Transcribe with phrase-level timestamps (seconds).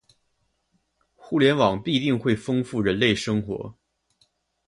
[1.15, 3.75] 互联网必定会丰富人类生活